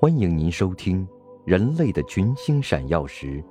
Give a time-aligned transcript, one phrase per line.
[0.00, 1.06] 欢迎您收听
[1.46, 3.42] 《人类的群星闪耀时》，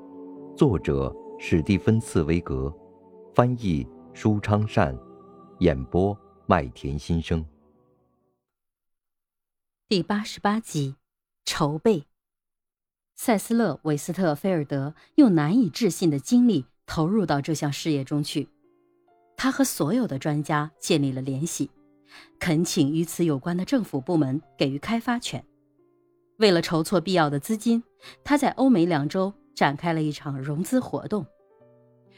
[0.56, 2.72] 作者史蒂芬·茨威格，
[3.34, 4.96] 翻译舒昌善，
[5.60, 7.44] 演播麦田心声。
[9.88, 10.96] 第八十八集，
[11.46, 12.04] 筹备。
[13.16, 18.50] 塞斯勒·韦斯特菲尔德用难以置信的精力投入到这项事业中去，
[19.38, 21.72] 他和所有的专家建立了联系，
[22.38, 25.44] 恳请与此有关的政府部门给予开发权。
[26.38, 27.84] 为了筹措必要的资金，
[28.24, 31.26] 他在欧美两周展开了一场融资活动，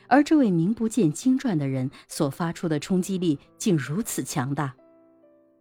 [0.07, 4.73] 而这位名不见经传的人所发出的冲击力竟如此强大，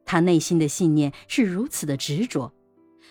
[0.05, 2.52] 他内心的信念是如此的执着，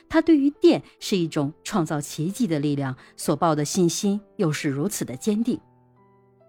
[0.07, 5.59] 他对于电是一种创造奇迹的力量所抱的信心又是如此的坚定，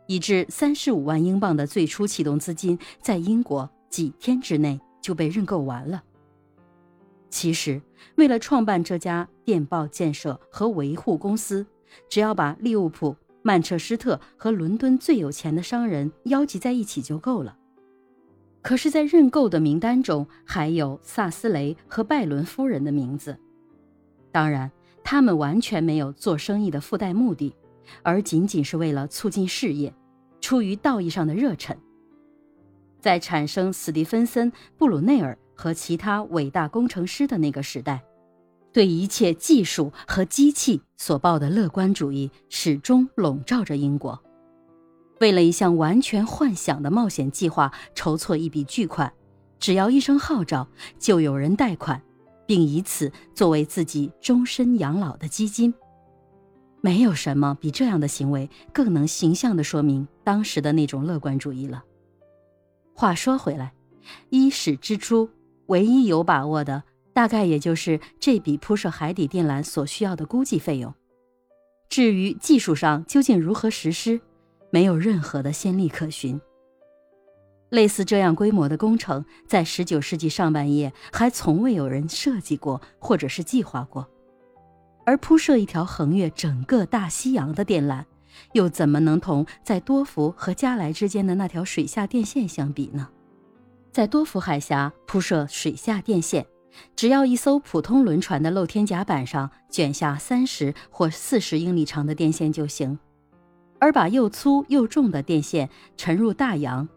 [0.07, 6.03] 以致三十五万英镑的最初启动资金在英国几天之内就被认购完了。
[7.35, 7.83] 其实，
[8.15, 11.67] 为了创办这家电报建设和维护公司，
[12.09, 17.59] 只要把利物浦、曼彻斯特和伦敦最有钱的商人邀集在一起就够了。
[18.63, 23.37] 可是，在认购的名单中还有萨斯雷和拜伦夫人的名字。
[24.31, 24.71] 当然，
[25.03, 27.53] 他们完全没有做生意的附带目的，
[28.05, 29.93] 而仅仅是为了促进事业，
[30.41, 31.77] 出于道义上的热忱。
[33.01, 35.37] 在产生史蒂芬森·布鲁内尔。
[35.55, 38.05] 和其他伟大工程师的那个时代，
[38.73, 44.21] 对一切技术和机器所抱的乐观主义始终笼罩着英国。
[45.21, 49.13] 为了一项完全幻想的冒险计划筹措一笔巨款，
[49.59, 52.03] 只要一声号召，就有人贷款，
[52.47, 55.73] 并以此作为自己终身养老的基金。
[56.81, 61.83] 没有什么比这样的行为更能形象地说明当时的那种乐观主义了。
[62.93, 63.73] 话说回来，
[64.29, 65.31] 伊始之初。
[65.67, 70.95] 唯一有把握的，大概也就是这笔铺设海底电缆所需要的估计费用。
[71.89, 74.21] 至于技术上究竟如何实施，
[74.71, 76.41] 没有任何的先例可循。
[77.71, 84.09] 类似这样规模的工程，在19世纪上半叶还从未有人设计过或者是计划过。
[85.07, 88.05] 而铺设一条横越整个大西洋的电缆，
[88.53, 93.09] 又怎么能同在多福和加莱之间的那条水下电线相比呢？
[93.95, 96.45] 在多福海峡铺设水下电线，
[96.97, 102.99] 只要一艘普通轮船的露天甲板上卷下三十或四十英里长的电线就行，
[103.79, 106.89] 而把又粗又重的电线沉入大洋，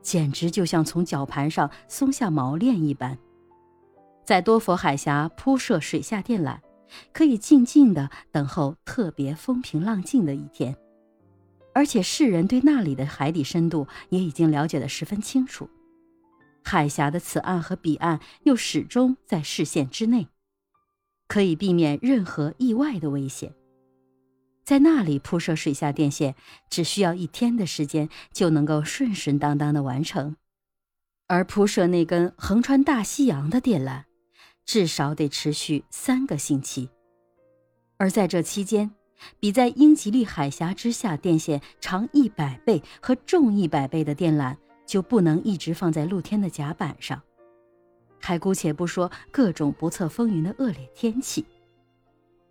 [0.00, 3.18] 简直就像从绞盘上松下锚链一般。
[4.24, 6.58] 在多佛海峡铺设水下电缆，
[7.12, 10.76] 可以静静地等候特别风平浪静的一天，
[11.74, 15.68] 而且世人对那里的海底深度也已经了解得十分清楚。
[16.64, 20.26] 海峡的此岸和彼岸又始终在视线之内，
[21.28, 23.54] 可以避免任何意外的危险。
[24.64, 26.34] 在那里铺设水下电线，
[26.70, 30.34] 只需要一天的时间就能够顺顺当当的完成；
[31.26, 34.04] 而铺设那根横穿大西洋的电缆，
[34.64, 36.88] 至少得持续三个星期。
[37.98, 38.90] 而在这期间，
[39.38, 44.56] 比在英吉利海峡之下电线长一百倍和重一百倍的电缆。
[44.86, 47.20] 就不能一直放在露天的甲板上，
[48.20, 51.44] 还姑且不说各种不测风云的恶劣天气。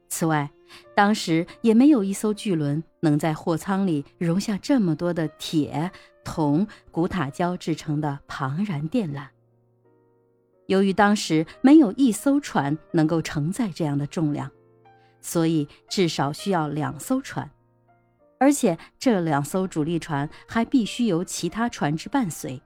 [0.10, 0.52] 此外，
[0.96, 5.92] 当时也没有一艘巨轮能在货舱里容下这么多的铁、
[6.24, 9.26] 铜、古塔胶制成的庞然电缆。
[10.68, 14.50] 由于当时没有一艘船能够承载这样的重量，
[15.20, 17.50] 所以至少需要两艘船。
[18.44, 22.62] 而且这两艘主力船还必须由其他船只伴随，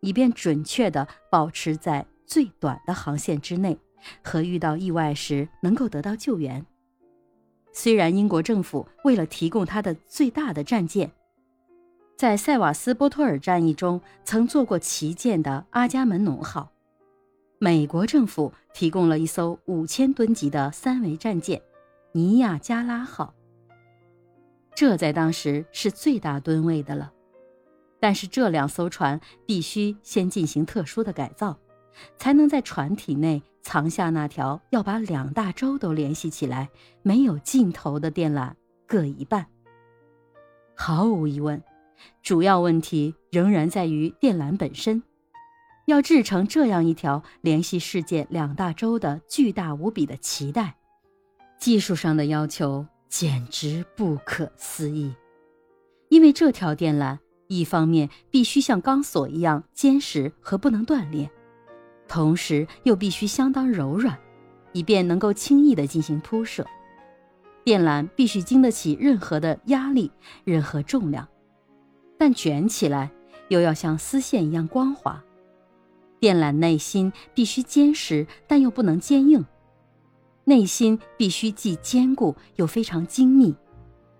[0.00, 3.78] 以便准确地保持在最短的航线之内，
[4.22, 6.66] 和遇到意外时能够得到救援。
[7.72, 11.10] 虽然英国政府为了提供它的最大的战舰，
[12.18, 16.70] 在塞瓦斯波托尔战役中曾做过旗舰的阿伽门农号，
[17.58, 21.62] 美国政府提供了一艘五千吨级的三维战舰
[22.12, 23.32] 尼亚加拉号。
[24.74, 27.12] 这在当时是最大吨位的了，
[28.00, 31.56] 但是这两艘船必须先进行特殊的改造，
[32.18, 36.68] 才能在船体内藏下那条要把两大洲都联系起来、
[37.02, 38.52] 没有尽头的电缆，
[38.86, 39.46] 各一半。
[40.74, 41.62] 毫无疑问，
[42.20, 45.02] 主要问题仍然在于电缆本身。
[45.86, 50.74] 要制成这样一条联系世界两大洲的巨大无比的脐带，
[51.58, 52.86] 技术上的要求。
[53.08, 55.14] 简直不可思议，
[56.08, 61.30] 因为这条电缆一方面必须像钢索一样坚实和不能断裂，
[62.08, 64.18] 同时又必须相当柔软，
[64.72, 66.66] 以便能够轻易地进行铺设。
[67.62, 70.10] 电缆必须经得起任何的压力、
[70.44, 71.26] 任何重量，
[72.18, 73.10] 但卷起来
[73.48, 75.22] 又要像丝线一样光滑。
[76.18, 79.44] 电缆内心必须坚实，但又不能坚硬。
[80.44, 83.54] 内心必须既坚固又非常精密，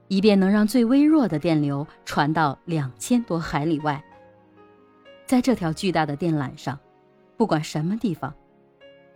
[0.09, 4.03] 以便能让最微弱的电流传到两千多海里外。
[5.27, 6.79] 在这条巨大的电缆上，
[7.37, 8.35] 不管什么地方，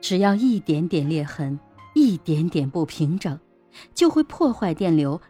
[0.00, 1.58] 只要一点点裂痕、
[1.94, 3.38] 一点点不平整，
[3.94, 5.20] 就会破坏电流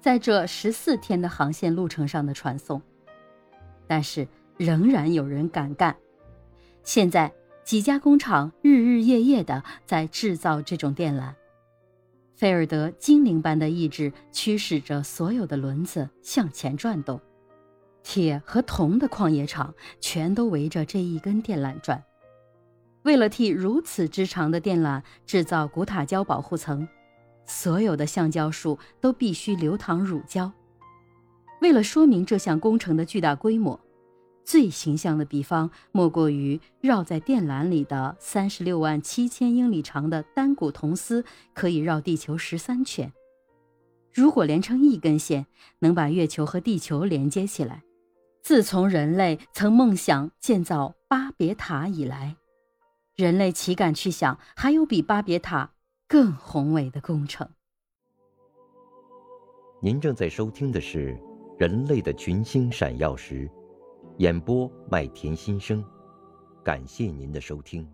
[0.00, 2.82] 在这十四天的航线路程上的传送。
[3.86, 4.26] 但是，
[4.56, 5.96] 仍然有人敢干。
[6.82, 7.32] 现在。
[7.70, 11.32] 几家工厂日日夜夜的在制造这种电缆，
[12.34, 17.20] 菲尔德精灵般的意志驱使着所有的轮子向前转动，
[18.02, 22.02] 铁和铜的矿业厂全都围着这一根电缆转。
[23.02, 26.88] 为了替如此之长的电缆制造古塔胶保护层，
[27.46, 30.52] 所有的橡胶树都必须流淌乳胶。
[31.60, 33.78] 为了说明这项工程的巨大规模。
[34.50, 41.24] 最形象的比方，莫过于绕在电缆里的三十六万七千英里长的单股铜丝，
[41.54, 43.12] 可以绕地球十三圈。
[44.12, 45.46] 如果连成一根线，
[45.78, 47.84] 能把月球和地球连接起来，
[48.42, 52.34] 自从人类曾梦想建造巴别塔以来，
[53.14, 55.74] 人类岂敢去想还有比巴别塔
[56.08, 57.48] 更宏伟的工程？
[59.80, 61.14] 您正在收听的是
[61.56, 63.48] 《人类的群星闪耀时》。
[64.20, 65.82] 演播麦田心声，
[66.62, 67.88] 感谢您的收听。